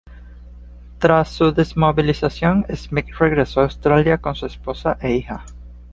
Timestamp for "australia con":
3.65-4.33